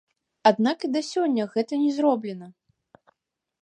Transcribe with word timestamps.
Аднак 0.51 0.77
і 0.87 0.91
да 0.95 1.03
сёння 1.11 1.47
гэта 1.53 1.73
не 1.85 1.91
зроблена. 2.01 2.47